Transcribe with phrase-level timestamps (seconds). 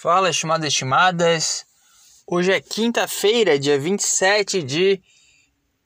[0.00, 1.66] Fala, estimadas e estimadas.
[2.24, 5.02] Hoje é quinta-feira, dia 27 de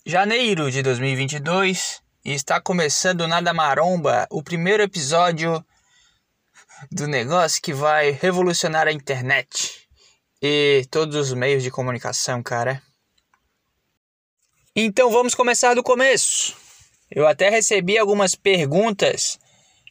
[0.05, 5.65] janeiro de 2022 e está começando Nada Maromba, o primeiro episódio
[6.91, 9.89] do negócio que vai revolucionar a internet
[10.43, 12.83] e todos os meios de comunicação, cara.
[14.77, 16.55] Então vamos começar do começo.
[17.11, 19.39] Eu até recebi algumas perguntas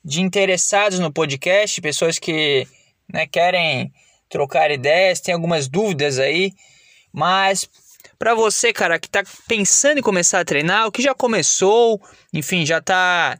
[0.05, 2.67] de interessados no podcast, pessoas que
[3.11, 3.91] né, querem
[4.31, 6.53] trocar ideias, tem algumas dúvidas aí,
[7.13, 7.69] mas
[8.17, 12.01] para você, cara, que tá pensando em começar a treinar, o que já começou,
[12.33, 13.37] enfim, já tá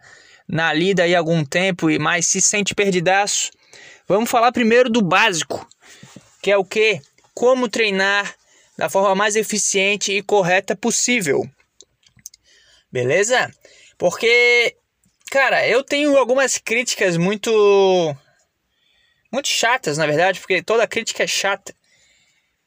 [0.48, 3.52] na lida aí há algum tempo e mais se sente perdidaço,
[4.08, 5.66] vamos falar primeiro do básico,
[6.42, 7.02] que é o que?
[7.34, 8.36] Como treinar
[8.78, 11.48] da forma mais eficiente e correta possível.
[12.92, 13.50] Beleza?
[13.98, 14.76] Porque,
[15.30, 18.18] cara, eu tenho algumas críticas muito
[19.32, 21.74] muito chatas, na verdade, porque toda crítica é chata.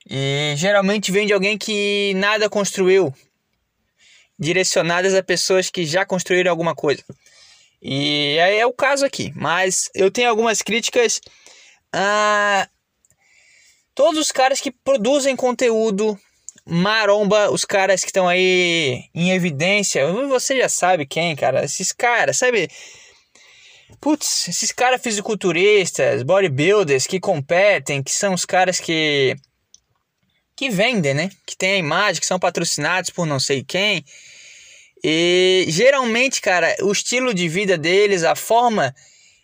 [0.09, 3.15] E geralmente vem de alguém que nada construiu,
[4.39, 7.03] direcionadas a pessoas que já construíram alguma coisa.
[7.81, 11.21] E aí é o caso aqui, mas eu tenho algumas críticas
[11.93, 12.69] a
[13.95, 16.19] todos os caras que produzem conteúdo
[16.67, 20.11] maromba, os caras que estão aí em evidência.
[20.28, 21.65] Você já sabe quem, cara?
[21.65, 22.69] Esses caras, sabe?
[24.01, 29.37] Putz, esses caras fisiculturistas, bodybuilders que competem, que são os caras que.
[30.57, 31.31] que vendem, né?
[31.47, 34.05] Que tem a imagem, que são patrocinados por não sei quem.
[35.03, 38.95] E geralmente, cara, o estilo de vida deles, a forma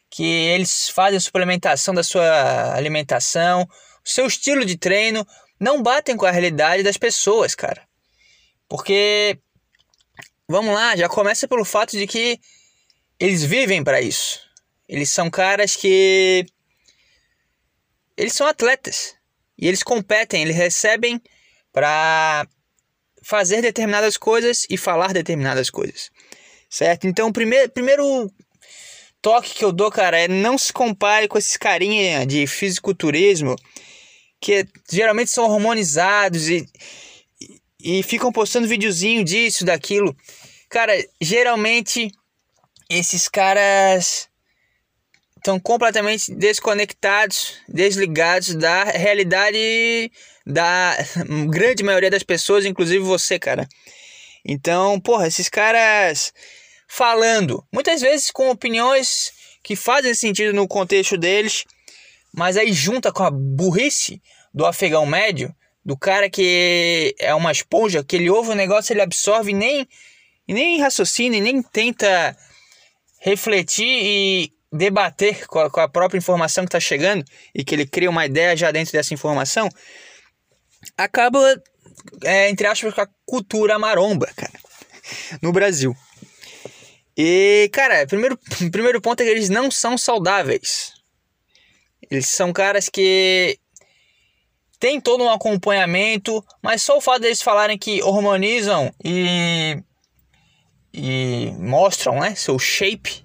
[0.09, 5.27] que eles fazem a suplementação da sua alimentação, o seu estilo de treino,
[5.61, 7.83] não batem com a realidade das pessoas, cara.
[8.69, 9.39] Porque,
[10.49, 12.41] vamos lá, já começa pelo fato de que
[13.21, 14.41] eles vivem para isso.
[14.89, 16.47] Eles são caras que
[18.17, 19.15] eles são atletas
[19.57, 21.23] e eles competem, eles recebem
[21.73, 22.47] para
[23.23, 26.11] fazer determinadas coisas e falar determinadas coisas.
[26.69, 27.07] Certo?
[27.07, 28.33] Então, o primeiro, primeiro
[29.21, 33.55] toque que eu dou, cara, é não se compare com esses carinha de fisiculturismo
[34.41, 36.67] que geralmente são hormonizados e,
[37.79, 40.17] e, e ficam postando videozinho disso, daquilo.
[40.71, 42.11] Cara, geralmente
[42.91, 44.29] esses caras
[45.37, 50.11] estão completamente desconectados, desligados da realidade
[50.45, 50.97] da
[51.49, 53.67] grande maioria das pessoas, inclusive você, cara.
[54.45, 56.33] Então, porra, esses caras
[56.89, 61.65] falando, muitas vezes com opiniões que fazem sentido no contexto deles,
[62.35, 64.21] mas aí junta com a burrice
[64.53, 69.03] do afegão médio, do cara que é uma esponja, que ele ouve o negócio, ele
[69.03, 69.89] absorve e nem,
[70.49, 72.37] e nem raciocina, e nem tenta
[73.21, 77.87] refletir e debater com a, com a própria informação que está chegando e que ele
[77.87, 79.69] cria uma ideia já dentro dessa informação,
[80.97, 81.39] acaba,
[82.25, 84.59] é, entre aspas, com a cultura maromba, cara,
[85.43, 85.95] no Brasil.
[87.17, 88.39] E, cara, primeiro,
[88.73, 90.95] primeiro ponto é que eles não são saudáveis.
[92.11, 93.59] Eles são caras que
[94.79, 99.77] tem todo um acompanhamento, mas só o fato deles falarem que hormonizam e
[100.93, 103.25] e mostram né, seu shape,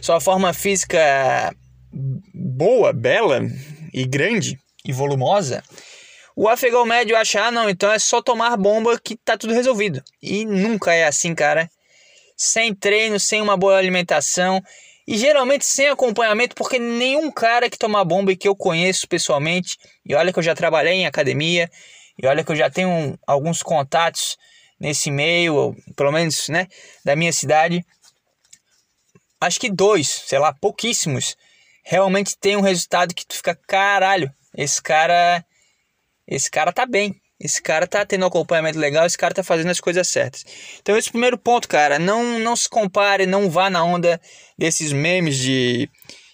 [0.00, 1.54] sua forma física
[2.34, 3.40] boa, bela
[3.92, 5.62] e grande e volumosa,
[6.36, 10.02] o afegão médio acha, ah, não, então é só tomar bomba que tá tudo resolvido.
[10.22, 11.68] E nunca é assim, cara.
[12.36, 14.62] Sem treino, sem uma boa alimentação
[15.08, 19.78] e geralmente sem acompanhamento, porque nenhum cara que toma bomba e que eu conheço pessoalmente,
[20.04, 21.70] e olha que eu já trabalhei em academia,
[22.22, 24.36] e olha que eu já tenho alguns contatos
[24.78, 26.66] nesse meio, pelo menos, né,
[27.04, 27.84] da minha cidade.
[29.40, 31.36] Acho que dois, sei lá, pouquíssimos,
[31.84, 35.44] realmente tem um resultado que tu fica, caralho, esse cara,
[36.26, 37.20] esse cara tá bem.
[37.40, 40.44] Esse cara tá tendo um acompanhamento legal, esse cara tá fazendo as coisas certas.
[40.80, 44.20] Então esse primeiro ponto, cara, não não se compare, não vá na onda
[44.58, 45.88] desses memes de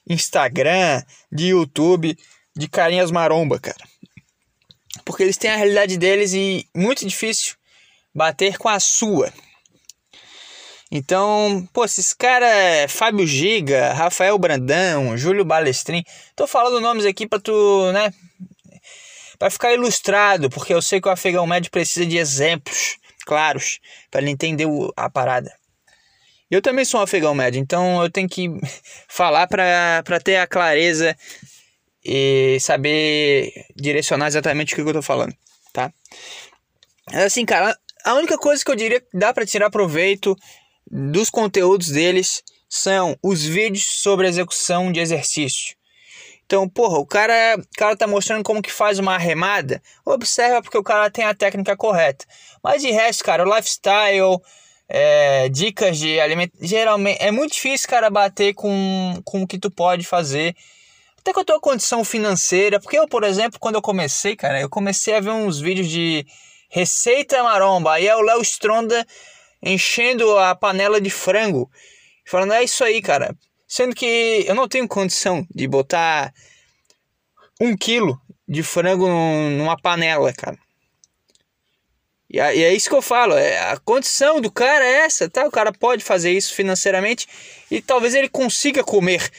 [0.08, 2.16] Instagram, de YouTube,
[2.56, 3.84] de carinhas maromba, cara.
[5.04, 7.54] Porque eles têm a realidade deles e muito difícil
[8.14, 9.32] bater com a sua.
[10.90, 16.04] Então, pô, esses caras, Fábio Giga, Rafael Brandão, Júlio Balestrin,
[16.36, 18.12] tô falando nomes aqui para tu, né,
[19.38, 22.96] para ficar ilustrado, porque eu sei que o afegão médio precisa de exemplos
[23.26, 23.80] claros
[24.10, 24.66] para ele entender
[24.96, 25.52] a parada.
[26.50, 28.48] Eu também sou um afegão médio, então eu tenho que
[29.08, 31.16] falar para ter a clareza
[32.04, 35.34] e saber direcionar exatamente o que eu tô falando,
[35.72, 35.92] tá?
[37.12, 40.36] Assim, cara, a única coisa que eu diria que dá para tirar proveito
[40.90, 45.74] dos conteúdos deles são os vídeos sobre execução de exercício.
[46.44, 49.82] Então, porra, o cara, o cara tá mostrando como que faz uma arremada.
[50.04, 52.26] Observa porque o cara tem a técnica correta.
[52.62, 54.38] Mas de resto, cara, o lifestyle,
[54.86, 56.52] é, dicas de alimento.
[56.60, 60.54] Geralmente é muito difícil, cara, bater com, com o que tu pode fazer.
[61.18, 62.78] Até com a tua condição financeira.
[62.78, 66.26] Porque eu, por exemplo, quando eu comecei, cara, eu comecei a ver uns vídeos de
[66.74, 67.92] receita maromba.
[67.92, 69.06] Aí é o Léo Stronda
[69.62, 71.70] enchendo a panela de frango.
[72.26, 73.32] Falando, é isso aí, cara.
[73.68, 76.34] Sendo que eu não tenho condição de botar
[77.60, 80.58] um quilo de frango numa panela, cara.
[82.28, 85.46] E é isso que eu falo, é, a condição do cara é essa, tá?
[85.46, 87.28] O cara pode fazer isso financeiramente
[87.70, 89.30] e talvez ele consiga comer,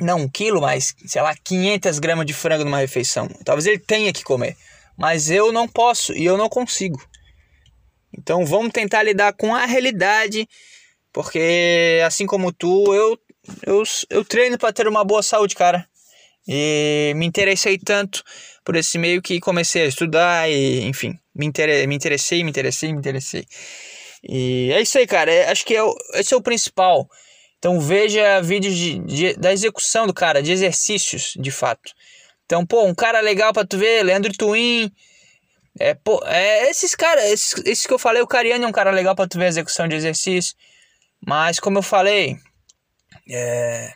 [0.00, 3.26] não um quilo, mas, sei lá, 500 gramas de frango numa refeição.
[3.44, 4.56] Talvez ele tenha que comer,
[4.98, 7.00] mas eu não posso e eu não consigo.
[8.16, 10.48] Então vamos tentar lidar com a realidade,
[11.12, 13.18] porque assim como tu, eu,
[13.64, 15.88] eu, eu treino para ter uma boa saúde, cara.
[16.46, 18.24] E me interessei tanto
[18.64, 21.86] por esse meio que comecei a estudar e, enfim, me, inter...
[21.86, 23.46] me interessei, me interessei, me interessei.
[24.24, 25.32] E é isso aí, cara.
[25.32, 25.94] É, acho que é o...
[26.14, 27.06] esse é o principal.
[27.58, 31.92] Então veja vídeos de, de, da execução do cara, de exercícios, de fato.
[32.48, 34.90] Então, pô, um cara legal pra tu ver, Leandro Twin.
[35.78, 38.90] É, pô, é, esses caras, esses, esses que eu falei, o Cariani é um cara
[38.90, 40.54] legal pra tu ver a execução de exercício.
[41.20, 42.38] Mas, como eu falei,
[43.30, 43.92] é,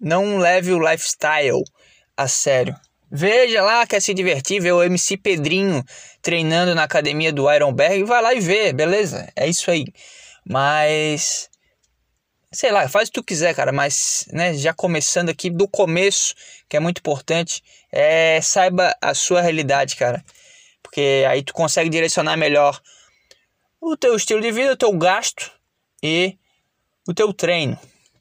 [0.00, 1.62] não leve o lifestyle
[2.16, 2.74] a sério.
[3.10, 5.84] Veja lá, quer se divertir, vê o MC Pedrinho
[6.22, 9.30] treinando na academia do Ironberg, vai lá e vê, beleza?
[9.36, 9.84] É isso aí.
[10.48, 11.50] Mas
[12.52, 16.34] sei lá, faz o que tu quiser, cara, mas, né, já começando aqui do começo,
[16.68, 20.22] que é muito importante, é saiba a sua realidade, cara.
[20.82, 22.80] Porque aí tu consegue direcionar melhor
[23.80, 25.50] o teu estilo de vida, o teu gasto
[26.02, 26.36] e
[27.08, 27.78] o teu treino,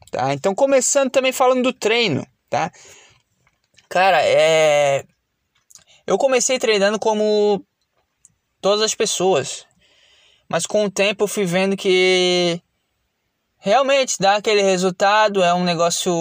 [0.10, 0.34] tá?
[0.34, 2.72] Então começando também falando do treino, tá?
[3.90, 5.04] Cara, é.
[6.08, 7.64] Eu comecei treinando como
[8.62, 9.68] todas as pessoas.
[10.48, 12.62] Mas com o tempo eu fui vendo que
[13.62, 16.12] realmente dá aquele resultado, é um negócio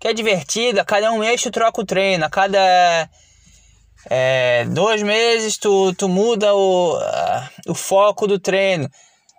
[0.00, 0.80] que é divertido.
[0.80, 3.08] A cada um mês tu troca o treino, a cada
[4.08, 6.98] é, dois meses tu, tu muda o,
[7.68, 8.88] o foco do treino.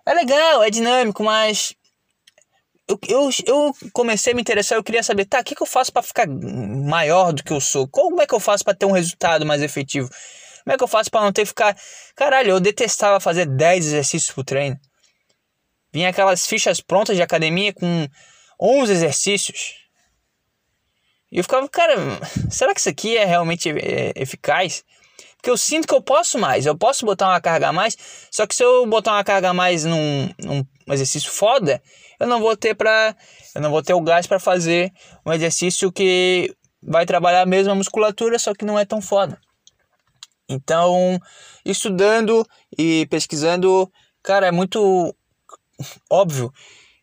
[0.05, 1.73] É legal, é dinâmico, mas
[2.87, 5.67] eu, eu, eu comecei a me interessar, eu queria saber, tá, o que, que eu
[5.67, 7.87] faço para ficar maior do que eu sou?
[7.87, 10.09] Como é que eu faço para ter um resultado mais efetivo?
[10.63, 11.75] Como é que eu faço para não ter que ficar.
[12.15, 14.77] Caralho, eu detestava fazer 10 exercícios por treino.
[15.93, 18.07] Vinha aquelas fichas prontas de academia com
[18.59, 19.75] 11 exercícios.
[21.31, 21.95] E eu ficava, cara,
[22.49, 24.83] será que isso aqui é realmente é, eficaz?
[25.35, 27.97] Porque eu sinto que eu posso mais, eu posso botar uma carga a mais,
[28.29, 31.81] só que se eu botar uma carga a mais num, num exercício foda,
[32.19, 33.15] eu não vou ter para
[33.55, 34.93] eu não vou ter o gás para fazer
[35.25, 39.39] um exercício que vai trabalhar a mesma musculatura, só que não é tão foda.
[40.47, 41.19] Então,
[41.65, 42.45] estudando
[42.77, 43.91] e pesquisando,
[44.21, 45.15] cara, é muito
[46.09, 46.53] óbvio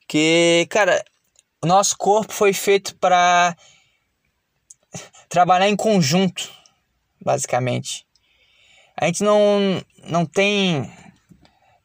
[0.06, 1.04] que, cara,
[1.62, 3.56] o nosso corpo foi feito para
[5.28, 6.50] trabalhar em conjunto,
[7.20, 8.06] basicamente.
[8.96, 10.90] A gente não, não tem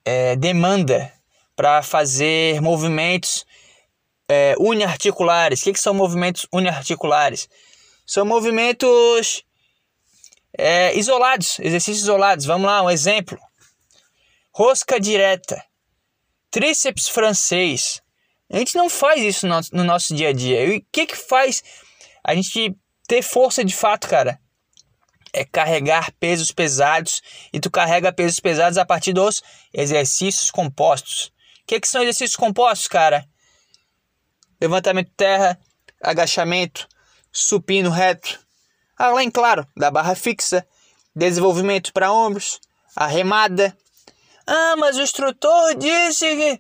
[0.06, 1.12] é, demanda
[1.56, 3.46] para fazer movimentos
[4.28, 5.62] é, uniarticulares.
[5.62, 7.48] O que, que são movimentos uniarticulares?
[8.06, 9.44] São movimentos
[10.58, 12.46] é, isolados, exercícios isolados.
[12.46, 13.40] Vamos lá, um exemplo:
[14.52, 15.64] rosca direta,
[16.54, 18.02] tríceps francês.
[18.50, 20.64] A gente não faz isso no, no nosso dia a dia.
[20.64, 21.64] E o que, que faz
[22.24, 24.40] a gente ter força de fato, cara?
[25.34, 29.42] é carregar pesos pesados e tu carrega pesos pesados a partir dos
[29.74, 31.34] exercícios compostos.
[31.64, 33.28] O que, que são exercícios compostos, cara?
[34.62, 35.60] Levantamento terra,
[36.00, 36.88] agachamento,
[37.32, 38.40] supino reto,
[38.96, 40.66] além, claro, da barra fixa,
[41.16, 42.60] desenvolvimento para ombros,
[42.96, 43.76] arremada.
[44.46, 46.60] Ah, mas o instrutor disse que.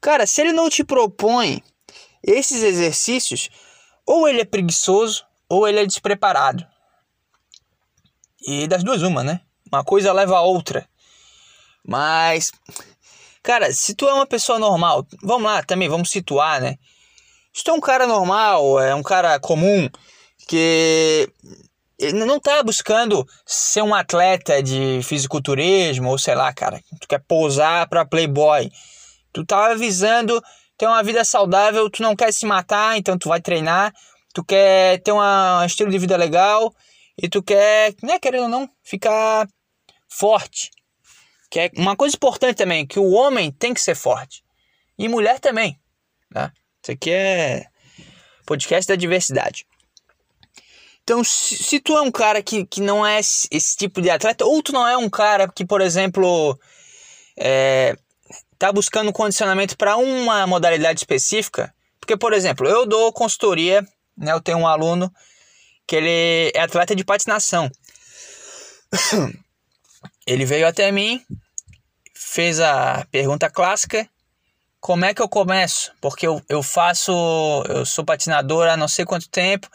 [0.00, 1.62] Cara, se ele não te propõe
[2.22, 3.48] esses exercícios,
[4.06, 6.66] ou ele é preguiçoso ou ele é despreparado.
[8.46, 9.40] E das duas, uma, né?
[9.70, 10.88] Uma coisa leva a outra.
[11.86, 12.50] Mas,
[13.42, 16.76] cara, se tu é uma pessoa normal, vamos lá também, vamos situar, né?
[17.52, 19.88] Se tu é um cara normal, é um cara comum,
[20.48, 21.30] que
[22.12, 27.88] não tá buscando ser um atleta de fisiculturismo, ou sei lá, cara, tu quer pousar
[27.88, 28.70] pra playboy.
[29.32, 30.42] Tu tá visando
[30.76, 33.92] ter uma vida saudável, tu não quer se matar, então tu vai treinar.
[34.32, 36.74] Tu quer ter uma, um estilo de vida legal,
[37.16, 39.46] e tu quer, né, querendo ou não, ficar
[40.08, 40.70] forte.
[41.50, 44.42] Que é uma coisa importante também, que o homem tem que ser forte.
[44.98, 45.78] E mulher também.
[46.34, 46.50] Né?
[46.82, 47.66] Isso aqui é
[48.44, 49.64] podcast da diversidade.
[51.04, 54.08] Então, se, se, tu é um cara que, que não é esse, esse, tipo de
[54.08, 56.58] atleta, ou tu não é um cara que, por exemplo,
[57.36, 57.94] é,
[58.58, 64.40] tá buscando condicionamento para uma modalidade específica, porque, por exemplo, eu dou consultoria, né, eu
[64.40, 65.12] tenho um aluno
[65.86, 67.70] que ele é atleta de patinação.
[70.26, 71.22] ele veio até mim,
[72.14, 74.08] fez a pergunta clássica,
[74.80, 75.92] como é que eu começo?
[76.00, 77.12] Porque eu, eu faço,
[77.68, 79.68] eu sou patinador há não sei quanto tempo,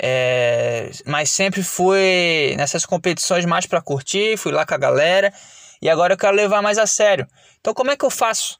[0.00, 5.32] é, mas sempre fui nessas competições mais para curtir, fui lá com a galera
[5.80, 7.26] e agora eu quero levar mais a sério.
[7.60, 8.58] Então como é que eu faço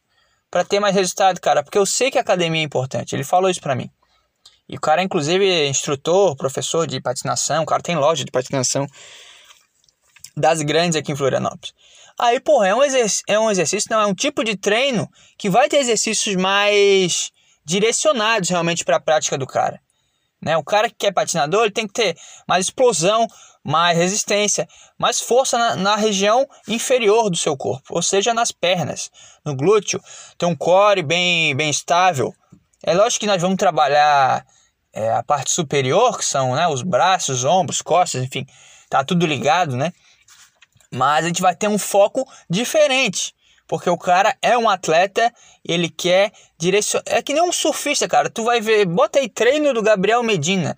[0.50, 1.62] para ter mais resultado, cara?
[1.62, 3.14] Porque eu sei que a academia é importante.
[3.14, 3.90] Ele falou isso para mim.
[4.68, 8.86] E o cara inclusive é instrutor, professor de patinação, o cara tem loja de patinação
[10.36, 11.72] das grandes aqui em Florianópolis.
[12.18, 12.80] Aí, porra, é um,
[13.28, 17.30] é um exercício, não, é um tipo de treino que vai ter exercícios mais
[17.64, 19.80] direcionados realmente para a prática do cara.
[20.46, 20.56] Né?
[20.56, 23.26] O cara que quer patinador ele tem que ter mais explosão,
[23.64, 29.10] mais resistência, mais força na, na, região inferior do seu corpo, ou seja, nas pernas,
[29.44, 30.00] no glúteo,
[30.38, 32.32] ter um core bem, bem estável.
[32.80, 34.46] É lógico que nós vamos trabalhar
[34.92, 38.46] é, a parte superior, que são né, os braços, ombros, costas, enfim,
[38.88, 39.92] tá tudo ligado, né?
[40.94, 43.34] Mas a gente vai ter um foco diferente.
[43.66, 45.32] Porque o cara é um atleta,
[45.64, 47.04] ele quer direcionar.
[47.06, 48.30] É que nem um surfista, cara.
[48.30, 50.76] Tu vai ver, bota aí treino do Gabriel Medina.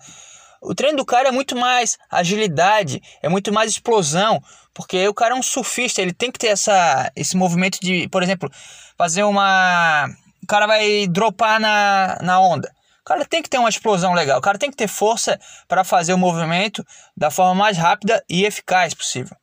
[0.61, 4.42] O treino do cara é muito mais agilidade, é muito mais explosão,
[4.75, 8.23] porque o cara é um surfista, ele tem que ter essa, esse movimento de, por
[8.23, 8.50] exemplo,
[8.97, 10.09] fazer uma.
[10.42, 12.73] O cara vai dropar na, na onda.
[13.00, 15.85] O cara tem que ter uma explosão legal, o cara tem que ter força para
[15.85, 16.85] fazer o movimento
[17.16, 19.37] da forma mais rápida e eficaz possível.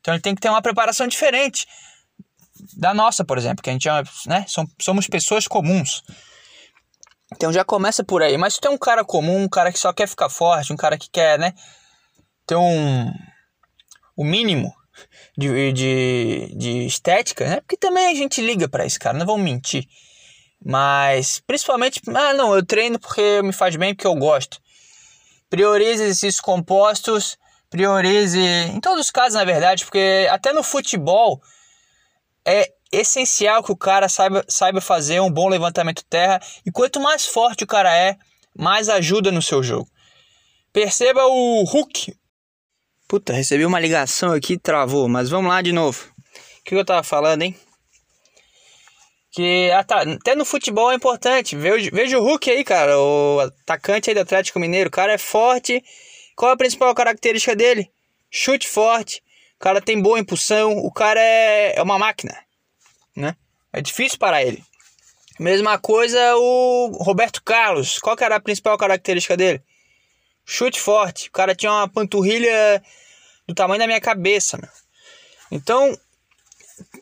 [0.00, 1.66] Então ele tem que ter uma preparação diferente
[2.76, 4.46] da nossa, por exemplo, que a gente é, né,
[4.80, 6.02] somos pessoas comuns.
[7.34, 8.36] Então já começa por aí.
[8.36, 10.98] Mas se é um cara comum, um cara que só quer ficar forte, um cara
[10.98, 11.54] que quer, né,
[12.46, 13.12] ter um
[14.16, 14.72] o mínimo
[15.36, 17.60] de, de, de estética, né?
[17.60, 19.86] Porque também a gente liga para esse cara, não vamos mentir.
[20.64, 24.60] Mas principalmente, ah, não, eu treino porque me faz bem, porque eu gosto.
[25.50, 27.36] Priorize exercícios compostos,
[27.68, 31.40] priorize, em todos os casos, na verdade, porque até no futebol
[32.44, 37.26] é essencial que o cara saiba, saiba fazer um bom levantamento terra e quanto mais
[37.26, 38.16] forte o cara é,
[38.56, 39.88] mais ajuda no seu jogo.
[40.72, 42.14] Perceba o Hulk.
[43.08, 46.10] Puta, recebi uma ligação aqui e travou, mas vamos lá de novo.
[46.60, 47.56] O que eu tava falando, hein?
[49.32, 51.56] Que ah, tá, até no futebol é importante.
[51.56, 54.88] Veja, veja o Hulk aí, cara, o atacante aí do Atlético Mineiro.
[54.88, 55.82] O cara é forte.
[56.36, 57.90] Qual é a principal característica dele?
[58.30, 59.22] Chute forte,
[59.62, 62.36] cara tem boa impulsão, o cara é, é uma máquina,
[63.16, 63.36] né?
[63.72, 64.62] É difícil para ele.
[65.38, 67.98] Mesma coisa o Roberto Carlos.
[67.98, 69.62] Qual que era a principal característica dele?
[70.44, 71.28] Chute forte.
[71.28, 72.82] O cara tinha uma panturrilha
[73.46, 74.68] do tamanho da minha cabeça, meu.
[75.50, 75.96] Então,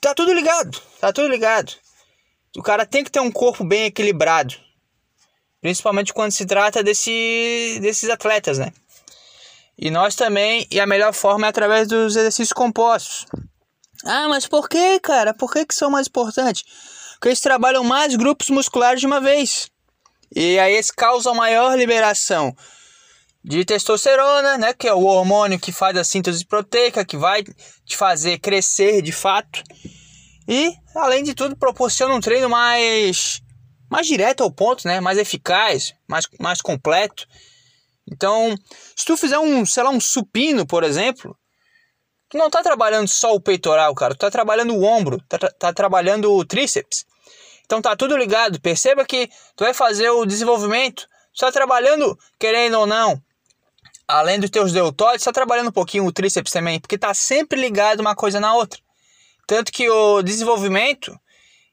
[0.00, 0.80] tá tudo ligado.
[1.00, 1.72] Tá tudo ligado.
[2.56, 4.54] O cara tem que ter um corpo bem equilibrado.
[5.62, 8.70] Principalmente quando se trata desse, desses atletas, né?
[9.80, 13.24] E nós também, e a melhor forma é através dos exercícios compostos.
[14.04, 15.32] Ah, mas por que, cara?
[15.32, 16.64] Por que, que são mais importantes?
[17.14, 19.70] Porque eles trabalham mais grupos musculares de uma vez.
[20.34, 22.54] E aí eles causam maior liberação
[23.42, 27.96] de testosterona, né, que é o hormônio que faz a síntese proteica, que vai te
[27.96, 29.62] fazer crescer de fato.
[30.46, 33.42] E, além de tudo, proporciona um treino mais
[33.88, 37.26] mais direto ao ponto, né, mais eficaz, mais, mais completo.
[38.10, 38.56] Então,
[38.96, 41.36] se tu fizer um, sei lá, um supino, por exemplo,
[42.28, 45.72] tu não tá trabalhando só o peitoral, cara, tu tá trabalhando o ombro, tá, tá
[45.72, 47.04] trabalhando o tríceps.
[47.64, 48.60] Então tá tudo ligado.
[48.60, 53.22] Perceba que tu vai fazer o desenvolvimento, tu tá trabalhando, querendo ou não,
[54.08, 58.00] além dos teus deltóides, tá trabalhando um pouquinho o tríceps também, porque tá sempre ligado
[58.00, 58.80] uma coisa na outra.
[59.46, 61.16] Tanto que o desenvolvimento,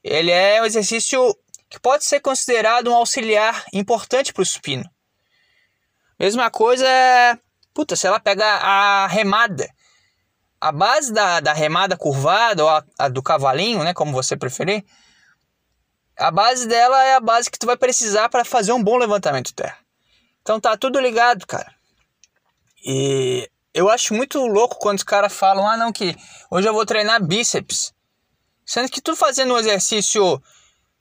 [0.03, 1.35] ele é um exercício
[1.69, 4.87] que pode ser considerado um auxiliar importante para o supino.
[6.19, 7.37] Mesma coisa é.
[7.73, 9.69] Puta, se ela pega a remada.
[10.59, 13.93] A base da, da remada curvada, ou a, a do cavalinho, né?
[13.93, 14.83] Como você preferir.
[16.17, 19.47] A base dela é a base que tu vai precisar para fazer um bom levantamento
[19.47, 19.77] de terra.
[20.41, 21.71] Então tá tudo ligado, cara.
[22.83, 26.15] E eu acho muito louco quando os caras falam: ah, não, que
[26.49, 27.93] hoje eu vou treinar bíceps.
[28.65, 30.41] Sendo que tu fazendo um exercício,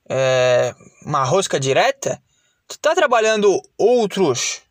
[0.08, 2.22] é, uma rosca direta,
[2.68, 4.65] tu tá trabalhando outros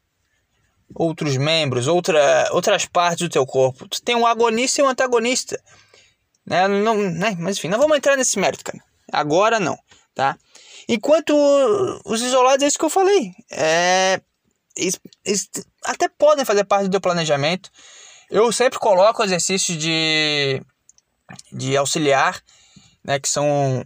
[0.93, 3.87] outros membros, outra, outras partes do teu corpo.
[3.87, 5.61] Tu tem um agonista e um antagonista.
[6.45, 6.67] Né?
[6.67, 7.35] Não, né?
[7.39, 8.83] Mas enfim, não vamos entrar nesse mérito, cara.
[9.11, 9.77] Agora não,
[10.13, 10.37] tá?
[10.87, 11.33] Enquanto
[12.05, 13.31] os isolados, é isso que eu falei.
[13.51, 14.21] É,
[14.75, 15.49] eles, eles
[15.83, 17.71] até podem fazer parte do teu planejamento.
[18.29, 20.61] Eu sempre coloco exercícios de,
[21.51, 22.41] de auxiliar,
[23.03, 23.85] né, que são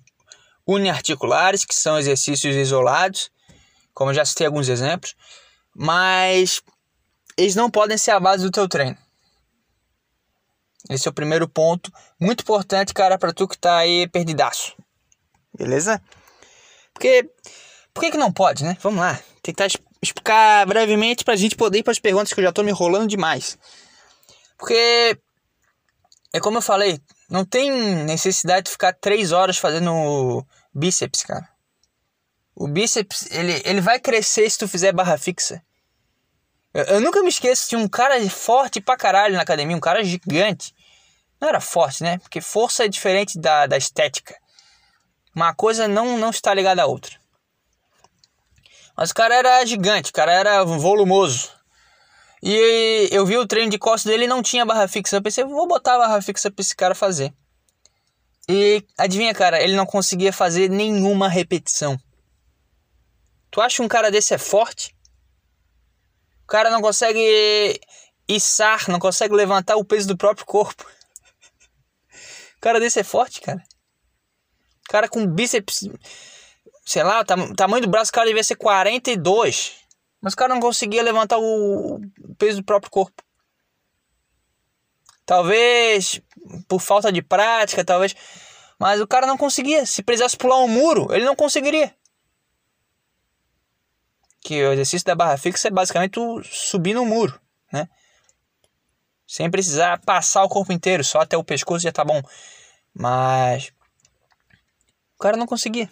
[0.65, 3.31] uniarticulares, que são exercícios isolados,
[3.93, 5.15] como eu já citei alguns exemplos,
[5.75, 6.61] mas
[7.39, 8.97] eles não podem ser a base do teu treino.
[10.89, 14.75] Esse é o primeiro ponto, muito importante, cara, para tu que tá aí perdidaço.
[15.57, 16.01] Beleza?
[16.93, 17.29] Porque
[17.93, 18.77] por que, que não pode, né?
[18.81, 19.19] Vamos lá.
[19.41, 19.67] Tentar
[20.01, 23.07] explicar brevemente pra gente poder ir para as perguntas que eu já tô me enrolando
[23.07, 23.57] demais.
[24.57, 25.17] Porque
[26.33, 27.71] é como eu falei, não tem
[28.03, 31.47] necessidade de ficar três horas fazendo bíceps, cara.
[32.55, 35.63] O bíceps, ele, ele vai crescer se tu fizer barra fixa.
[36.79, 40.03] Eu, eu, nunca me esqueço de um cara forte pra caralho na academia, um cara
[40.03, 40.73] gigante.
[41.39, 42.17] Não era forte, né?
[42.19, 44.35] Porque força é diferente da, da estética.
[45.35, 47.17] Uma coisa não, não está ligada à outra.
[48.95, 51.51] Mas o cara era gigante, o cara era volumoso.
[52.41, 55.17] E eu vi o treino de costas dele não tinha barra fixa.
[55.17, 57.33] Eu pensei, vou botar a barra fixa pra esse cara fazer.
[58.47, 61.99] E adivinha, cara, ele não conseguia fazer nenhuma repetição.
[63.51, 64.95] Tu acha que um cara desse é forte?
[66.49, 67.79] Cara não consegue
[68.27, 70.83] içar, não consegue levantar o peso do próprio corpo.
[72.57, 73.63] O cara desse é forte, cara.
[74.87, 75.87] O cara com bíceps,
[76.83, 79.75] sei lá, o tamanho do braço do cara devia ser 42.
[80.19, 82.01] Mas o cara não conseguia levantar o
[82.37, 83.23] peso do próprio corpo.
[85.23, 86.19] Talvez
[86.67, 88.15] por falta de prática, talvez.
[88.79, 89.85] Mas o cara não conseguia.
[89.85, 91.93] Se precisasse pular um muro, ele não conseguiria.
[94.41, 97.39] Que o exercício da barra fixa é basicamente tu subir no muro,
[97.71, 97.87] né?
[99.27, 102.21] Sem precisar passar o corpo inteiro, só até o pescoço já tá bom.
[102.93, 103.71] Mas
[105.15, 105.91] o cara não conseguia.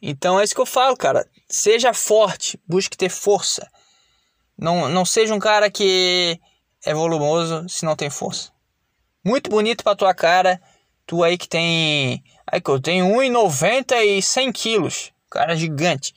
[0.00, 1.28] Então é isso que eu falo, cara.
[1.48, 3.68] Seja forte, busque ter força.
[4.56, 6.40] Não, não seja um cara que
[6.84, 8.52] é volumoso se não tem força.
[9.24, 10.60] Muito bonito pra tua cara.
[11.06, 12.22] Tu aí que tem.
[12.46, 15.12] Aí que eu tenho 1,90 e 100 quilos.
[15.30, 16.14] Cara gigante.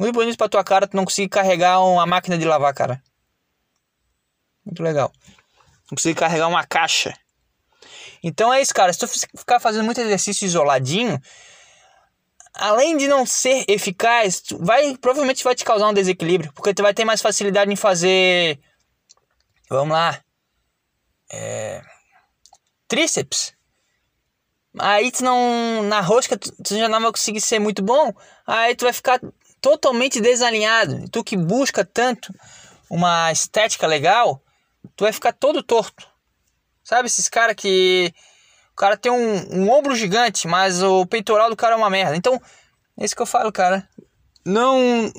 [0.00, 3.02] Muito bonito pra tua cara tu não conseguir carregar uma máquina de lavar, cara.
[4.64, 5.12] Muito legal.
[5.90, 7.14] Não conseguir carregar uma caixa.
[8.22, 8.90] Então é isso, cara.
[8.94, 11.20] Se tu ficar fazendo muito exercício isoladinho,
[12.54, 16.94] além de não ser eficaz, vai provavelmente vai te causar um desequilíbrio, porque tu vai
[16.94, 18.58] ter mais facilidade em fazer
[19.68, 20.18] vamos lá,
[21.30, 21.82] é,
[22.88, 23.54] tríceps.
[24.78, 28.14] Aí tu não na rosca tu, tu, já não vai conseguir ser muito bom,
[28.46, 29.20] aí tu vai ficar
[29.60, 31.08] totalmente desalinhado.
[31.10, 32.32] Tu que busca tanto
[32.88, 34.42] uma estética legal,
[34.96, 36.08] tu vai ficar todo torto.
[36.82, 38.12] Sabe esses caras que
[38.80, 42.16] cara tem um, um ombro gigante, mas o peitoral do cara é uma merda.
[42.16, 42.40] Então,
[42.98, 43.86] é isso que eu falo, cara.
[44.42, 45.12] Não,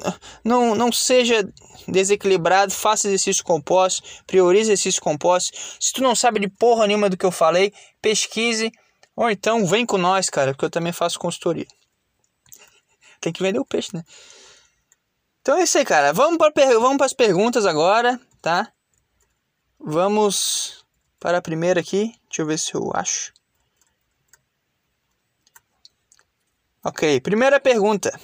[0.44, 1.48] não, não seja
[1.88, 5.56] desequilibrado, faça exercício composto, priorize exercício composto.
[5.80, 8.72] Se tu não sabe de porra nenhuma do que eu falei, pesquise
[9.16, 11.68] ou então vem com nós, cara, porque eu também faço consultoria.
[13.22, 14.04] Tem que vender o peixe, né?
[15.42, 16.12] Então é isso aí, cara.
[16.12, 18.72] Vamos para vamos para as perguntas agora, tá?
[19.80, 20.86] Vamos
[21.20, 22.14] para a primeira aqui.
[22.28, 23.32] Deixa eu ver se eu acho.
[26.84, 28.20] Ok, primeira pergunta.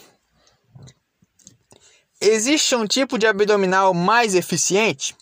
[2.20, 5.16] Existe um tipo de abdominal mais eficiente?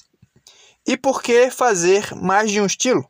[0.87, 3.09] E por que fazer mais de um estilo?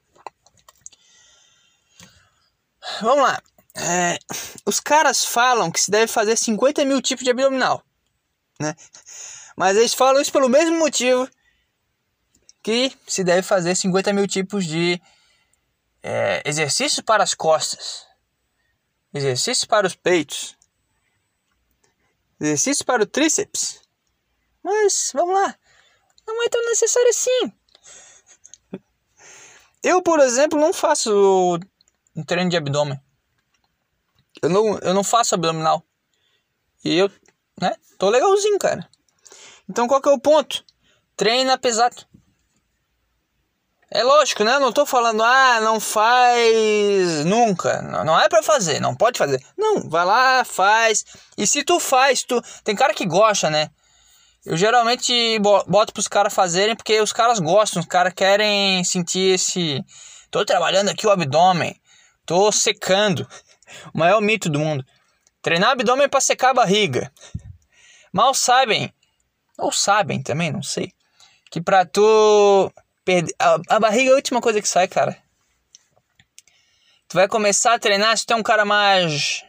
[3.01, 3.41] Vamos lá.
[3.77, 4.17] É,
[4.65, 7.83] os caras falam que se deve fazer 50 mil tipos de abdominal,
[8.59, 8.73] né?
[9.55, 11.29] Mas eles falam isso pelo mesmo motivo
[12.63, 15.01] que se deve fazer 50 mil tipos de
[16.01, 18.05] é, exercícios para as costas.
[19.13, 20.57] Exercício para os peitos.
[22.39, 23.81] Exercício para o tríceps.
[24.63, 25.55] Mas, vamos lá.
[26.27, 27.53] Não é tão necessário assim.
[29.83, 31.59] Eu, por exemplo, não faço
[32.15, 32.99] um treino de abdômen.
[34.41, 35.83] Eu não, eu não faço abdominal.
[36.83, 37.09] E eu,
[37.59, 38.87] né, tô legalzinho, cara.
[39.69, 40.63] Então qual que é o ponto?
[41.15, 42.05] Treina pesado.
[43.89, 44.55] É lógico, né?
[44.55, 47.81] Eu não tô falando, ah, não faz nunca.
[47.81, 49.41] Não, é para fazer, não pode fazer.
[49.57, 51.05] Não, vai lá, faz.
[51.37, 52.41] E se tu faz, tu.
[52.63, 53.69] Tem cara que gosta, né?
[54.45, 59.81] Eu geralmente boto pros caras fazerem porque os caras gostam, os caras querem sentir esse.
[60.29, 61.79] Tô trabalhando aqui o abdômen,
[62.25, 63.27] tô secando.
[63.93, 64.85] O maior mito do mundo.
[65.41, 67.11] Treinar abdômen pra secar a barriga.
[68.11, 68.93] Mal sabem,
[69.57, 70.93] ou sabem também, não sei,
[71.51, 72.71] que pra tu
[73.05, 73.35] Perder...
[73.37, 75.15] A, a barriga é a última coisa que sai, cara.
[77.07, 79.43] Tu vai começar a treinar, se tu é um cara mais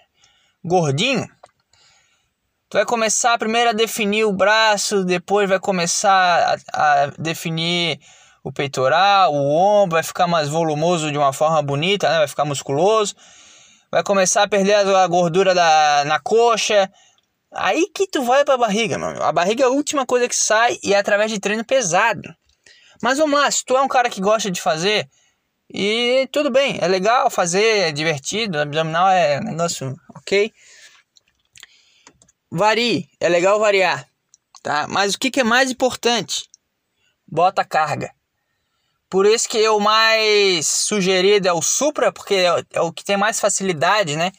[0.62, 1.26] gordinho,
[2.68, 8.00] Tu vai começar primeiro a definir o braço, depois vai começar a, a definir
[8.42, 12.18] o peitoral, o ombro, vai ficar mais volumoso de uma forma bonita, né?
[12.18, 13.14] vai ficar musculoso.
[13.90, 16.90] Vai começar a perder a gordura da, na coxa.
[17.52, 19.22] Aí que tu vai pra barriga, mano.
[19.22, 22.34] A barriga é a última coisa que sai e é através de treino pesado.
[23.02, 25.08] Mas vamos lá, se tu é um cara que gosta de fazer,
[25.68, 30.52] e tudo bem, é legal fazer, é divertido, abdominal é negócio ok.
[32.50, 34.08] Varie, é legal variar,
[34.62, 34.86] tá?
[34.88, 36.48] Mas o que, que é mais importante?
[37.26, 38.15] Bota carga.
[39.08, 43.16] Por isso que o mais sugerido é o Supra, porque é, é o que tem
[43.16, 44.32] mais facilidade, né?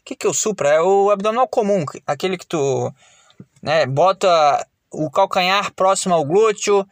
[0.00, 0.70] O que, que é o Supra?
[0.70, 2.92] É o abdominal comum, aquele que tu
[3.62, 6.84] né, bota o calcanhar próximo ao glúteo,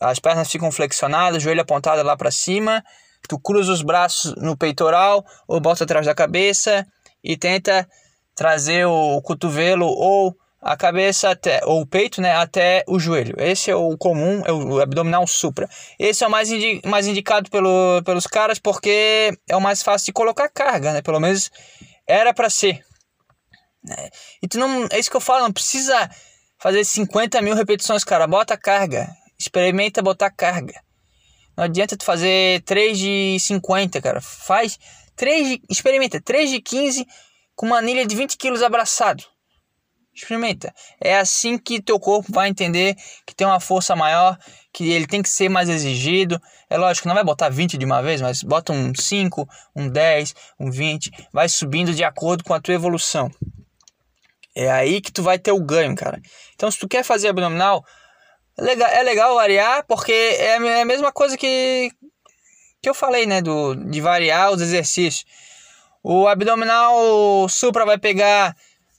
[0.00, 2.82] as pernas ficam flexionadas, joelho apontado lá para cima,
[3.28, 6.84] tu cruza os braços no peitoral ou bota atrás da cabeça
[7.22, 7.88] e tenta
[8.34, 13.34] trazer o cotovelo ou a cabeça até ou o peito, né, até o joelho.
[13.38, 15.68] Esse é o comum, é o abdominal supra.
[15.98, 20.06] Esse é o mais, indi mais indicado pelo, pelos caras porque é o mais fácil
[20.06, 21.02] de colocar carga, né?
[21.02, 21.50] Pelo menos
[22.06, 22.84] era para ser.
[23.88, 24.10] É.
[24.42, 26.10] E tu não, é isso que eu falo, não precisa
[26.58, 28.26] fazer 50 mil repetições, cara.
[28.26, 29.08] Bota carga.
[29.38, 30.74] Experimenta botar carga.
[31.56, 34.20] Não adianta tu fazer 3 de 50, cara.
[34.20, 34.78] Faz
[35.16, 37.06] 3 de, experimenta 3 de 15
[37.54, 39.24] com uma anilha de 20 quilos abraçado.
[40.20, 40.74] Experimenta.
[41.00, 42.94] É assim que teu corpo vai entender
[43.26, 44.38] que tem uma força maior,
[44.72, 46.40] que ele tem que ser mais exigido.
[46.68, 50.34] É lógico, não vai botar 20 de uma vez, mas bota um 5, um 10,
[50.58, 53.30] um 20, vai subindo de acordo com a tua evolução.
[54.54, 56.20] É aí que tu vai ter o ganho, cara.
[56.54, 57.84] Então, se tu quer fazer abdominal,
[58.58, 61.90] é legal, é legal variar, porque é, é a mesma coisa que,
[62.82, 63.40] que eu falei, né?
[63.40, 65.24] Do, de variar os exercícios.
[66.02, 68.54] O abdominal supra vai pegar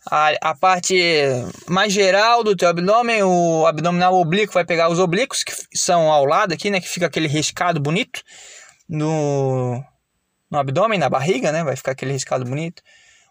[0.10, 0.98] a, a parte
[1.68, 6.26] mais geral do teu abdômen, o abdominal oblíquo vai pegar os oblíquos, que são ao
[6.26, 6.82] lado aqui, né?
[6.82, 8.22] Que fica aquele riscado bonito
[8.90, 9.84] no,
[10.50, 11.64] no abdômen, na barriga, né?
[11.64, 12.82] Vai ficar aquele riscado bonito.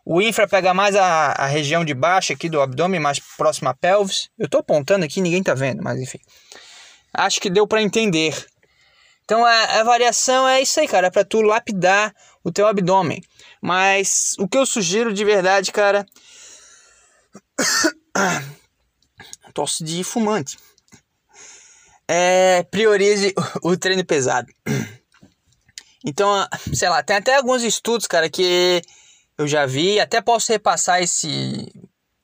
[0.05, 3.75] O infra pega mais a, a região de baixo aqui do abdômen, mais próximo à
[3.75, 4.31] pelvis.
[4.39, 6.19] Eu tô apontando aqui, ninguém tá vendo, mas enfim.
[7.13, 8.35] Acho que deu para entender.
[9.25, 13.23] Então a, a, variação é isso aí, cara, é para tu lapidar o teu abdômen.
[13.61, 16.07] Mas o que eu sugiro de verdade, cara,
[19.55, 20.59] tosse de fumante.
[22.09, 24.53] É, priorize o treino pesado.
[26.03, 28.81] Então, sei lá, tem até alguns estudos, cara, que
[29.37, 31.71] eu já vi, até posso repassar esse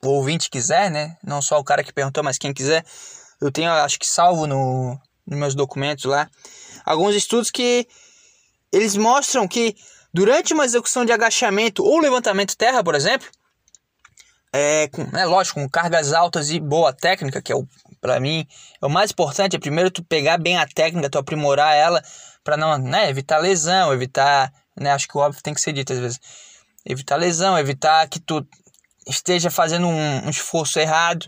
[0.02, 1.16] o ouvinte quiser, né?
[1.22, 2.84] Não só o cara que perguntou, mas quem quiser.
[3.40, 6.30] Eu tenho, acho que salvo no, nos meus documentos lá,
[6.84, 7.86] alguns estudos que
[8.72, 9.76] eles mostram que
[10.12, 13.28] durante uma execução de agachamento ou levantamento terra, por exemplo,
[14.56, 17.68] é, com, né, lógico, com cargas altas e boa técnica, que é o
[18.00, 18.46] para mim
[18.80, 22.02] é o mais importante, é primeiro tu pegar bem a técnica, tu aprimorar ela
[22.42, 25.92] para não, né, evitar lesão, evitar, né, acho que o óbvio tem que ser dito
[25.92, 26.20] às vezes
[26.86, 28.46] evitar lesão, evitar que tu
[29.06, 31.26] esteja fazendo um, um esforço errado.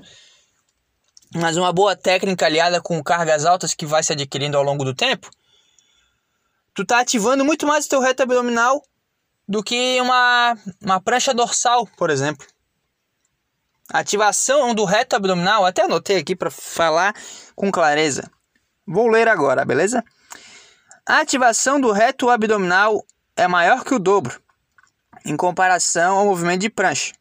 [1.35, 4.95] Mas uma boa técnica aliada com cargas altas que vai se adquirindo ao longo do
[4.95, 5.29] tempo,
[6.73, 8.83] tu tá ativando muito mais o teu reto abdominal
[9.47, 12.47] do que uma, uma prancha dorsal, por exemplo.
[13.92, 17.14] Ativação do reto abdominal, até anotei aqui para falar
[17.55, 18.31] com clareza.
[18.87, 20.05] Vou ler agora, beleza?
[21.07, 23.03] A ativação do reto abdominal
[23.35, 24.40] é maior que o dobro
[25.24, 27.14] em comparação ao movimento de prancha,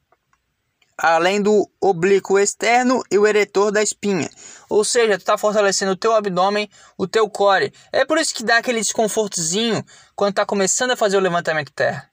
[0.97, 4.29] além do oblíquo externo e o eretor da espinha.
[4.69, 7.73] Ou seja, tu está fortalecendo o teu abdômen, o teu core.
[7.91, 12.09] É por isso que dá aquele desconfortozinho quando está começando a fazer o levantamento terra.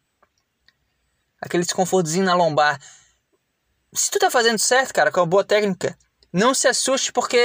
[1.41, 2.81] Aquele desconfortozinho na lombar.
[3.95, 5.97] Se tu tá fazendo certo, cara, com uma boa técnica,
[6.33, 7.37] não se assuste porque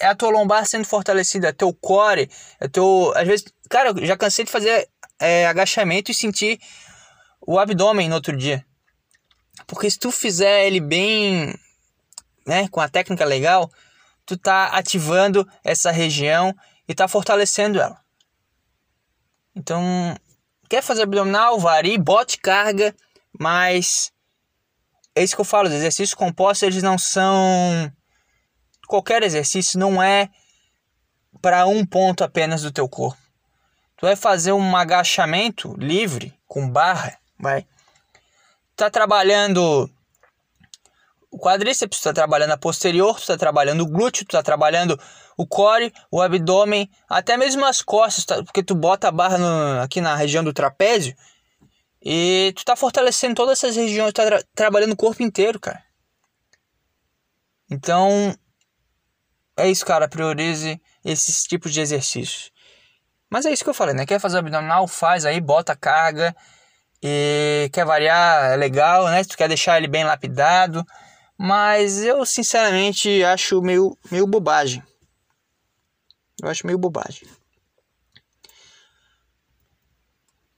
[0.00, 3.12] é a tua lombar sendo fortalecida, é teu core, é teu.
[3.16, 6.60] Às vezes, cara, eu já cansei de fazer é, agachamento e sentir
[7.44, 8.64] o abdômen no outro dia.
[9.66, 11.52] Porque se tu fizer ele bem,
[12.46, 13.68] né, com a técnica legal,
[14.24, 16.54] tu tá ativando essa região
[16.88, 18.00] e tá fortalecendo ela.
[19.54, 20.16] Então,
[20.68, 22.94] quer fazer abdominal, varie, bote carga,
[23.36, 24.11] mas
[25.14, 27.92] é isso que eu falo, os exercícios compostos eles não são
[28.86, 30.28] qualquer exercício não é
[31.40, 33.20] para um ponto apenas do teu corpo.
[33.96, 37.66] Tu vai fazer um agachamento livre com barra, vai.
[38.76, 39.88] Tá trabalhando
[41.30, 44.98] o quadríceps, tu tá trabalhando a posterior, tu tá trabalhando o glúteo, tu tá trabalhando
[45.36, 48.42] o core, o abdômen, até mesmo as costas, tá?
[48.42, 51.16] porque tu bota a barra no, aqui na região do trapézio
[52.04, 55.82] e tu tá fortalecendo todas essas regiões, tá tra trabalhando o corpo inteiro, cara.
[57.70, 58.36] Então,
[59.56, 60.08] é isso, cara.
[60.08, 62.50] Priorize esses tipos de exercícios.
[63.30, 64.04] Mas é isso que eu falei, né?
[64.04, 64.86] Quer fazer abdominal?
[64.86, 66.36] Faz aí, bota carga.
[67.02, 68.52] E quer variar?
[68.52, 69.22] É legal, né?
[69.22, 70.84] Se tu quer deixar ele bem lapidado.
[71.38, 74.82] Mas eu, sinceramente, acho meio, meio bobagem.
[76.42, 77.26] Eu acho meio bobagem.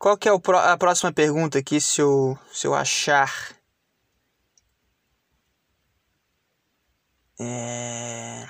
[0.05, 3.57] Qual que é a próxima pergunta aqui, se eu, se eu achar?
[7.41, 8.47] É...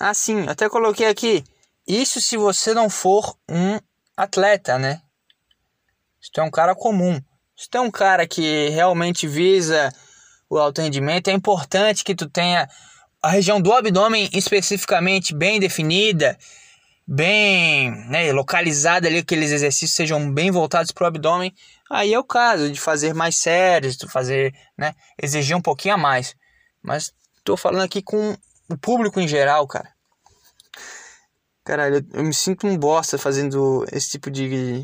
[0.00, 1.44] Ah, sim, até coloquei aqui.
[1.86, 3.78] Isso se você não for um
[4.16, 5.02] atleta, né?
[6.18, 7.20] Se tu é um cara comum.
[7.54, 9.92] Se tu é um cara que realmente visa
[10.48, 12.66] o alto rendimento, é importante que tu tenha
[13.20, 16.38] a região do abdômen especificamente bem definida,
[17.06, 21.54] bem né, localizada ali, aqueles exercícios sejam bem voltados para o abdômen.
[21.90, 25.98] Aí é o caso de fazer mais séries, de fazer, né, exigir um pouquinho a
[25.98, 26.34] mais.
[26.82, 27.12] Mas
[27.44, 28.36] tô falando aqui com
[28.68, 29.90] o público em geral, cara.
[31.64, 34.82] Caralho, eu, eu me sinto um bosta fazendo esse tipo de,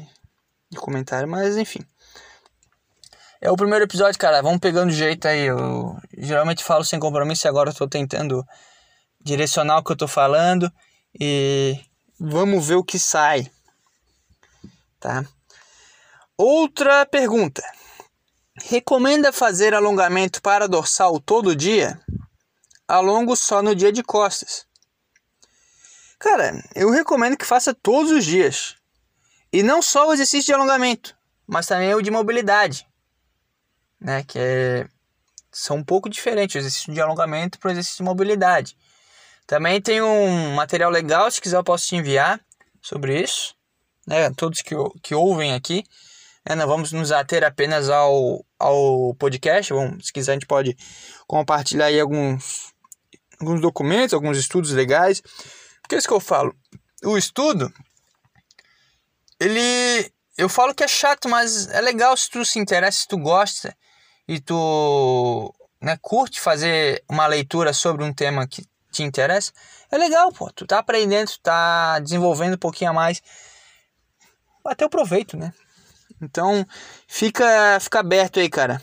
[0.71, 1.81] de comentário, mas enfim.
[3.41, 4.43] É o primeiro episódio, cara.
[4.43, 5.47] Vamos pegando jeito aí.
[5.47, 8.45] Eu geralmente falo sem compromisso e agora eu tô tentando
[9.21, 10.71] direcionar o que eu tô falando
[11.19, 11.79] e
[12.19, 13.51] vamos ver o que sai.
[14.99, 15.25] Tá?
[16.37, 17.63] Outra pergunta.
[18.61, 22.01] Recomenda fazer alongamento para dorsal todo dia?
[22.89, 24.67] Alongo só no dia de costas.
[26.19, 28.77] Cara, eu recomendo que faça todos os dias.
[29.53, 32.87] E não só o exercício de alongamento, mas também o de mobilidade.
[34.01, 34.25] Né?
[34.25, 34.89] Que é...
[35.53, 38.77] são um pouco diferentes o exercício de alongamento para o exercício de mobilidade.
[39.49, 42.39] Também tem um material legal, se quiser eu posso te enviar
[42.83, 43.57] sobre isso.
[44.07, 44.31] Né?
[44.37, 45.85] Todos que, que ouvem aqui.
[46.47, 46.55] Né?
[46.55, 49.73] Não vamos nos ater apenas ao, ao podcast.
[49.73, 50.77] Vamos, se quiser, a gente pode
[51.27, 52.75] compartilhar aí alguns,
[53.41, 55.23] alguns documentos, alguns estudos legais.
[55.81, 56.55] Porque é isso que eu falo.
[57.03, 57.73] O estudo,
[59.41, 60.13] ele.
[60.37, 63.75] Eu falo que é chato, mas é legal se tu se interessa, se tu gosta
[64.29, 69.53] e tu né, curte fazer uma leitura sobre um tema que te interessa.
[69.91, 70.51] É legal, pô.
[70.51, 73.23] Tu tá aprendendo, tu tá desenvolvendo um pouquinho a mais.
[74.65, 75.53] Até o proveito, né?
[76.21, 76.67] Então,
[77.07, 78.83] fica, fica aberto aí, cara.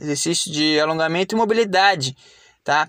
[0.00, 2.16] Exercício de alongamento e mobilidade,
[2.62, 2.88] tá?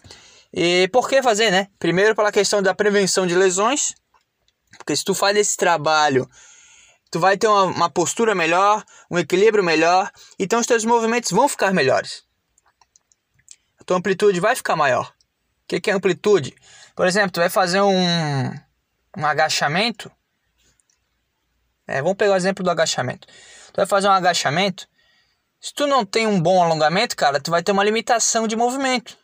[0.53, 1.67] E por que fazer, né?
[1.79, 3.93] Primeiro pela questão da prevenção de lesões,
[4.77, 6.29] porque se tu faz esse trabalho,
[7.11, 11.47] tu vai ter uma, uma postura melhor, um equilíbrio melhor, então os teus movimentos vão
[11.47, 12.23] ficar melhores.
[13.79, 15.13] A tua amplitude vai ficar maior.
[15.65, 16.55] O que, que é amplitude?
[16.95, 18.49] Por exemplo, tu vai fazer um,
[19.17, 20.11] um agachamento.
[21.87, 23.27] É, vamos pegar o exemplo do agachamento.
[23.27, 24.87] Tu vai fazer um agachamento.
[25.59, 29.17] Se tu não tem um bom alongamento, cara, tu vai ter uma limitação de movimento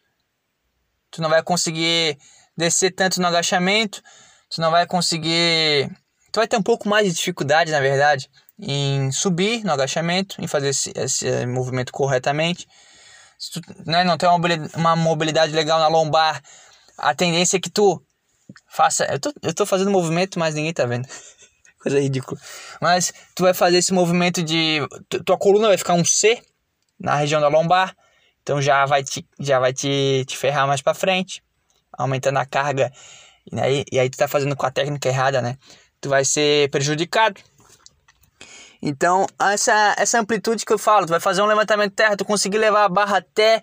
[1.12, 2.18] tu não vai conseguir
[2.58, 4.02] descer tanto no agachamento,
[4.50, 5.92] tu não vai conseguir.
[6.32, 10.48] Tu vai ter um pouco mais de dificuldade, na verdade, em subir no agachamento, em
[10.48, 12.66] fazer esse, esse movimento corretamente.
[13.42, 14.30] Se tu né, não tem
[14.76, 16.44] uma mobilidade legal na lombar,
[16.96, 18.00] a tendência é que tu
[18.68, 19.06] faça.
[19.06, 21.08] Eu tô, eu tô fazendo movimento, mas ninguém tá vendo.
[21.82, 22.40] Coisa ridícula.
[22.80, 24.80] Mas tu vai fazer esse movimento de.
[25.26, 26.40] Tua coluna vai ficar um C
[27.00, 27.96] na região da lombar
[28.42, 31.44] então já vai te, já vai te, te ferrar mais para frente,
[31.92, 32.92] aumentando a carga.
[33.52, 35.58] E aí, e aí tu tá fazendo com a técnica errada, né?
[36.00, 37.40] Tu vai ser prejudicado.
[38.82, 42.26] Então, essa, essa amplitude que eu falo, tu vai fazer um levantamento de terra, tu
[42.26, 43.62] conseguir levar a barra até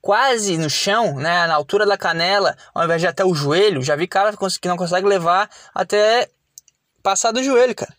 [0.00, 3.82] quase no chão, né, na altura da canela, ao invés de até o joelho.
[3.82, 6.30] Já vi cara que não consegue levar até
[7.02, 7.94] passar do joelho, cara.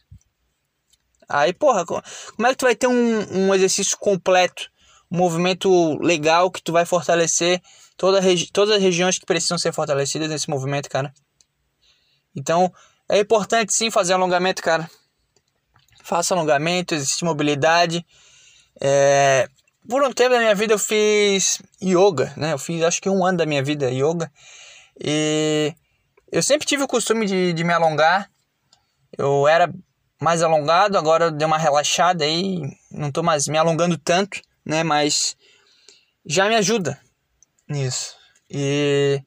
[1.27, 4.69] Aí, porra, como é que tu vai ter um, um exercício completo
[5.11, 7.61] um movimento legal que tu vai fortalecer
[7.95, 8.19] toda
[8.51, 11.13] todas as regiões que precisam ser fortalecidas nesse movimento, cara.
[12.35, 12.71] Então,
[13.07, 14.89] é importante sim fazer alongamento, cara.
[16.05, 18.05] Faça alongamento, existe mobilidade.
[18.79, 19.49] É...
[19.89, 22.53] Por um tempo da minha vida eu fiz yoga, né?
[22.53, 24.31] Eu fiz acho que um ano da minha vida yoga.
[24.99, 25.73] E
[26.31, 28.29] eu sempre tive o costume de, de me alongar.
[29.17, 29.71] Eu era
[30.21, 34.83] mais alongado, agora eu dei uma relaxada aí, não tô mais me alongando tanto né?
[34.83, 35.37] Mas
[36.25, 36.99] já me ajuda
[37.69, 38.15] nisso.
[38.49, 39.21] E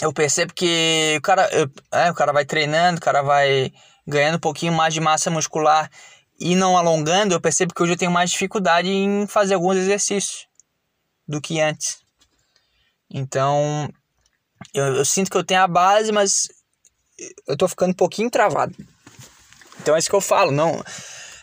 [0.00, 3.72] eu percebo que o cara, eu, é, o cara vai treinando, o cara vai
[4.06, 5.90] ganhando um pouquinho mais de massa muscular
[6.38, 10.46] e não alongando, eu percebo que hoje eu tenho mais dificuldade em fazer alguns exercícios
[11.28, 12.00] do que antes.
[13.10, 13.88] Então,
[14.72, 16.48] eu, eu sinto que eu tenho a base, mas
[17.46, 18.74] eu tô ficando um pouquinho travado.
[19.80, 20.82] Então é isso que eu falo, não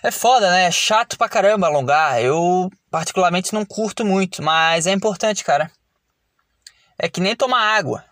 [0.03, 0.65] É foda, né?
[0.65, 2.21] É chato pra caramba alongar.
[2.21, 5.71] Eu, particularmente, não curto muito, mas é importante, cara.
[6.97, 8.03] É que nem tomar água.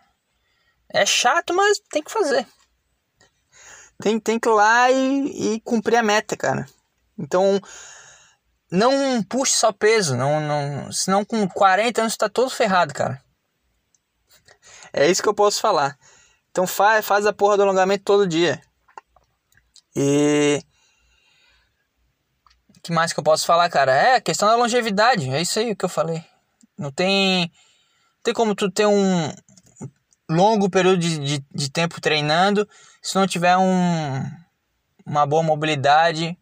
[0.90, 2.46] É chato, mas tem que fazer.
[4.00, 6.66] Tem, tem que ir lá e, e cumprir a meta, cara.
[7.18, 7.62] Então,
[8.70, 10.16] não puxe só peso.
[10.16, 13.22] Não, não, senão, com 40 anos, tá todo ferrado, cara.
[14.92, 15.98] É isso que eu posso falar.
[16.52, 18.62] Então, faz, faz a porra do alongamento todo dia.
[19.96, 20.62] E
[22.86, 23.92] que mais que eu posso falar, cara?
[23.92, 25.28] É a questão da longevidade.
[25.32, 26.24] É isso aí que eu falei.
[26.78, 27.42] Não tem.
[27.42, 29.34] Não tem como tu ter um
[30.30, 32.68] longo período de, de, de tempo treinando
[33.06, 34.24] se não tiver um,
[35.06, 36.36] uma boa mobilidade,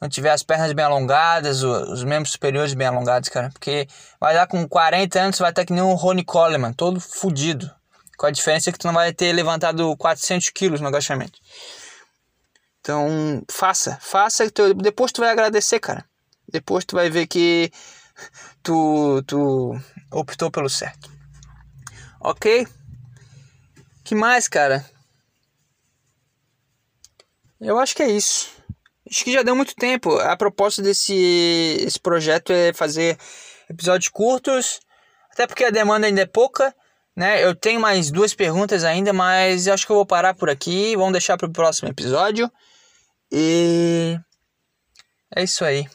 [0.00, 3.50] não tiver as pernas bem alongadas, os, membros superiores bem alongados, cara.
[3.50, 3.88] Porque
[4.20, 7.68] vai dar com 40 anos, vai estar que nem um Ronnie Coleman, todo fudido.
[8.16, 11.40] Com a diferença que tu não vai ter levantado 400 quilos no agachamento.
[12.80, 14.44] Então, faça, faça,
[14.76, 16.04] depois tu vai agradecer, cara.
[16.48, 17.72] Depois tu vai ver que
[18.62, 19.76] tu, tu
[20.12, 21.10] optou pelo certo.
[22.20, 22.68] Ok?
[24.04, 24.84] Que mais, cara?
[27.58, 28.50] Eu acho que é isso.
[29.10, 30.14] Acho que já deu muito tempo.
[30.18, 31.14] A proposta desse
[31.80, 33.18] esse projeto é fazer
[33.68, 34.80] episódios curtos,
[35.30, 36.74] até porque a demanda ainda é pouca,
[37.16, 37.42] né?
[37.42, 40.94] Eu tenho mais duas perguntas ainda, mas acho que eu vou parar por aqui.
[40.96, 42.50] Vamos deixar para o próximo episódio.
[43.32, 44.18] E
[45.34, 45.88] é isso aí.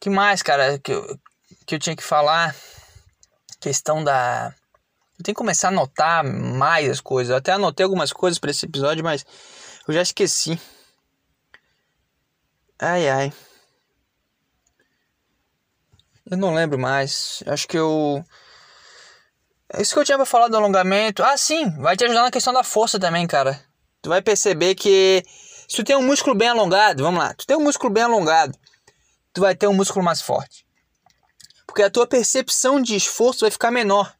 [0.00, 1.18] que mais, cara, que eu,
[1.66, 2.54] que eu tinha que falar?
[3.60, 4.54] Questão da.
[5.20, 7.30] Eu tenho que começar a anotar mais as coisas.
[7.30, 9.26] Eu até anotei algumas coisas para esse episódio, mas
[9.86, 10.58] eu já esqueci.
[12.78, 13.32] Ai ai.
[16.24, 17.42] Eu não lembro mais.
[17.46, 18.24] Acho que eu.
[19.74, 21.22] É isso que eu tinha pra falar do alongamento.
[21.22, 23.62] Ah, sim, vai te ajudar na questão da força também, cara.
[24.00, 25.22] Tu vai perceber que
[25.68, 28.58] se tu tem um músculo bem alongado, vamos lá, tu tem um músculo bem alongado,
[29.34, 30.64] tu vai ter um músculo mais forte.
[31.66, 34.18] Porque a tua percepção de esforço vai ficar menor.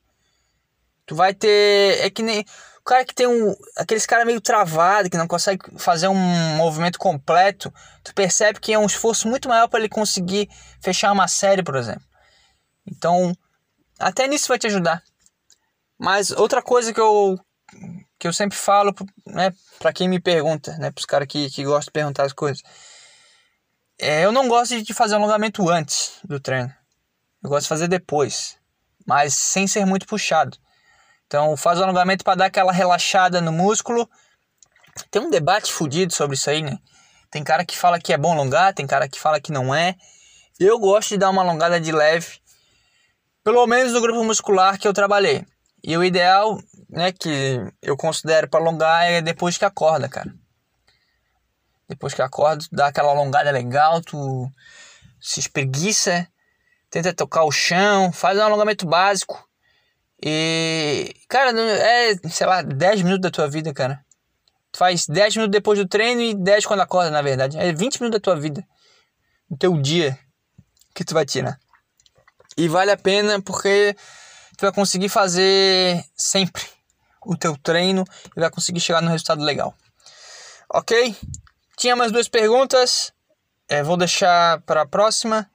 [1.11, 2.07] Tu vai ter.
[2.07, 2.45] É que nem.
[2.79, 3.53] O cara que tem um.
[3.77, 8.79] Aqueles cara meio travado, que não consegue fazer um movimento completo, tu percebe que é
[8.79, 10.49] um esforço muito maior para ele conseguir
[10.81, 12.05] fechar uma série, por exemplo.
[12.87, 13.37] Então,
[13.99, 15.03] até nisso vai te ajudar.
[15.99, 17.37] Mas outra coisa que eu
[18.17, 18.95] que eu sempre falo,
[19.27, 22.33] né, para quem me pergunta, né, para os caras que, que gostam de perguntar as
[22.33, 22.63] coisas.
[23.99, 26.73] É, eu não gosto de fazer alongamento antes do treino.
[27.43, 28.57] Eu gosto de fazer depois,
[29.05, 30.57] mas sem ser muito puxado.
[31.31, 34.11] Então, faz o alongamento para dar aquela relaxada no músculo.
[35.13, 36.77] Tem um debate fodido sobre isso aí, né?
[37.31, 39.95] Tem cara que fala que é bom alongar, tem cara que fala que não é.
[40.59, 42.41] Eu gosto de dar uma alongada de leve,
[43.45, 45.47] pelo menos no grupo muscular que eu trabalhei.
[45.85, 50.35] E o ideal né, que eu considero para alongar é depois que acorda, cara.
[51.89, 54.51] Depois que acorda, dá aquela alongada legal, tu
[55.21, 56.27] se espreguiça,
[56.91, 59.49] tenta tocar o chão, faz um alongamento básico.
[60.23, 64.05] E, cara, é, sei lá, 10 minutos da tua vida, cara.
[64.71, 67.59] Tu faz 10 minutos depois do treino e 10 quando acorda, na verdade.
[67.59, 68.65] É 20 minutos da tua vida.
[69.49, 70.19] Do teu dia
[70.95, 71.59] que tu vai tirar.
[72.57, 73.97] E vale a pena porque
[74.57, 76.63] tu vai conseguir fazer sempre
[77.25, 78.05] o teu treino
[78.37, 79.75] e vai conseguir chegar no resultado legal.
[80.73, 81.17] Ok?
[81.77, 83.13] Tinha mais duas perguntas,
[83.69, 85.51] é, vou deixar para a próxima.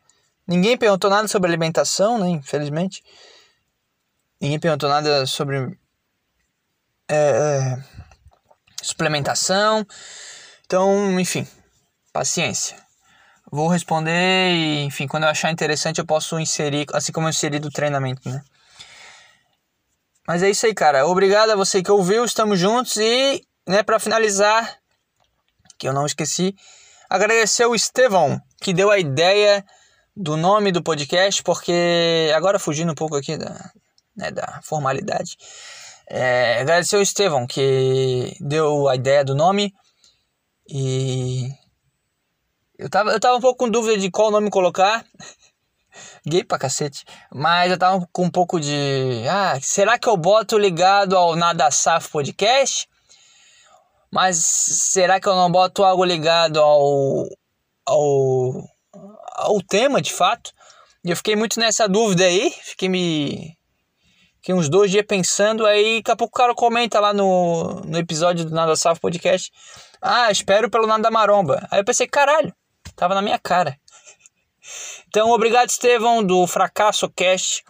[0.47, 2.29] Ninguém perguntou nada sobre alimentação, né?
[2.29, 3.03] Infelizmente.
[4.41, 5.77] Ninguém perguntou nada sobre
[7.07, 7.83] é, é,
[8.81, 9.85] suplementação.
[10.65, 11.47] Então, enfim,
[12.11, 12.77] paciência.
[13.51, 17.59] Vou responder e, enfim, quando eu achar interessante eu posso inserir, assim como eu inseri
[17.59, 18.43] do treinamento, né?
[20.27, 21.05] Mas é isso aí, cara.
[21.05, 22.25] Obrigado a você que ouviu.
[22.25, 24.77] Estamos juntos e, né, para finalizar,
[25.77, 26.55] que eu não esqueci,
[27.09, 29.63] agradecer o Estevão que deu a ideia
[30.15, 33.71] do nome do podcast, porque agora fugindo um pouco aqui da,
[34.15, 35.37] né, da formalidade.
[36.07, 39.73] É, agradecer o Estevão que deu a ideia do nome
[40.67, 41.49] e
[42.77, 45.05] eu tava, eu tava um pouco com dúvida de qual nome colocar
[46.25, 47.05] gay pra cacete.
[47.31, 49.23] Mas eu tava com um pouco de.
[49.29, 52.87] Ah, será que eu boto ligado ao Nada Safo Podcast?
[54.11, 57.27] Mas será que eu não boto algo ligado ao.
[57.85, 58.63] ao.
[59.37, 60.51] ao tema de fato?
[61.03, 62.51] E eu fiquei muito nessa dúvida aí.
[62.51, 63.54] Fiquei me.
[64.45, 67.97] Fiquei uns dois dias pensando, aí daqui a pouco o cara comenta lá no, no
[67.97, 69.51] episódio do Nada Safo Podcast.
[69.99, 71.67] Ah, espero pelo Nada Maromba.
[71.71, 72.53] Aí eu pensei, caralho,
[72.95, 73.75] tava na minha cara.
[75.07, 77.63] Então, obrigado, Estevão, do Fracasso Cast.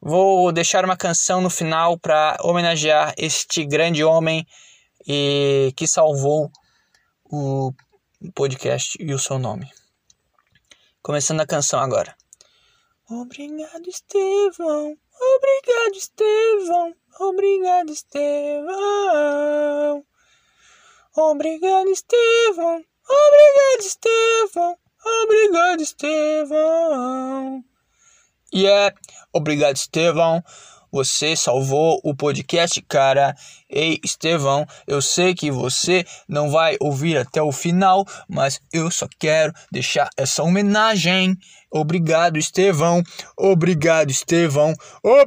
[0.00, 4.46] Vou deixar uma canção no final para homenagear este grande homem
[5.06, 6.50] e que salvou
[7.24, 7.72] o
[8.34, 9.68] podcast e o seu nome.
[11.02, 12.14] Começando a canção agora.
[13.10, 14.96] Obrigado, Estevão.
[15.20, 16.94] Obrigado, Estevão.
[17.20, 20.04] Obrigado, Estevão.
[21.16, 22.84] Obrigado, Estevão.
[23.08, 24.76] Obrigado, Estevão.
[25.22, 27.64] Obrigado, Estevão.
[28.54, 28.88] Yeah.
[28.88, 28.94] é,
[29.32, 30.42] obrigado, Estevão.
[30.90, 33.34] Você salvou o podcast, cara.
[33.68, 39.06] Ei, Estevão, eu sei que você não vai ouvir até o final, mas eu só
[39.18, 41.36] quero deixar essa homenagem.
[41.70, 43.02] Obrigado, Estevão.
[43.36, 44.70] Obrigado, Estevão.
[44.70, 45.16] Obrigado.